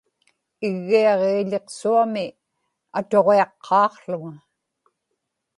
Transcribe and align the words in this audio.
iggiaġiiliqsuami 0.67 2.25
atuġiaqqaaqłuŋa 2.97 4.33